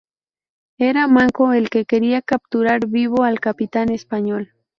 [0.79, 4.51] Era Manco el que quería capturar vivo al capitán español.